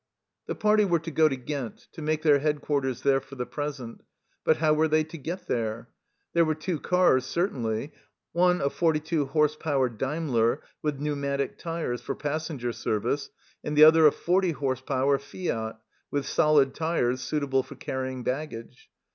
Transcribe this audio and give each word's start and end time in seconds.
The 0.47 0.55
party 0.55 0.83
were 0.83 0.97
to 0.97 1.11
go 1.11 1.29
to 1.29 1.35
Ghent, 1.35 1.87
to 1.91 2.01
make 2.01 2.23
their 2.23 2.39
headquarters 2.39 3.03
there 3.03 3.21
for 3.21 3.35
the 3.35 3.45
present. 3.45 4.01
But 4.43 4.57
how 4.57 4.73
were 4.73 4.87
they 4.87 5.03
to 5.03 5.15
get 5.19 5.45
there? 5.45 5.89
There 6.33 6.43
were 6.43 6.55
two 6.55 6.79
cars 6.79 7.23
certainly, 7.23 7.91
one 8.31 8.61
a 8.61 8.71
42 8.71 9.29
h.p. 9.35 9.69
Daimler, 9.99 10.63
with 10.81 10.99
pneumatic 10.99 11.59
tyres, 11.59 12.01
for 12.01 12.15
passenger 12.15 12.73
service, 12.73 13.29
and 13.63 13.77
the 13.77 13.83
other 13.83 14.07
a 14.07 14.11
40 14.11 14.55
h.p. 14.59 15.17
Fiat, 15.27 15.75
with 16.09 16.25
solid 16.25 16.73
tyres, 16.73 17.21
suitable 17.21 17.61
for 17.61 17.75
carrying 17.75 18.23
baggage. 18.23 18.89